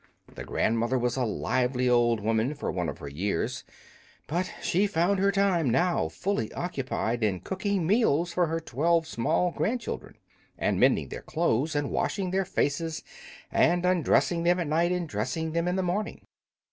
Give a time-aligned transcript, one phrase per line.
[0.33, 3.63] The grandmother was a lively old woman for one of her years,
[4.25, 9.05] but she found her time now fully occupied in cooking the meals for her twelve
[9.05, 10.15] small grandchildren,
[10.57, 13.03] and mending their clothes, and washing their faces,
[13.51, 16.25] and undressing them at night and dressing them in the morning.